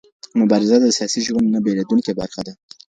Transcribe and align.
مبارزه 0.39 0.75
د 0.79 0.85
سياسي 0.97 1.21
ژوند 1.27 1.47
نه 1.53 1.59
بېلېدونکې 1.65 2.11
برخه 2.21 2.41
ده. 2.47 2.53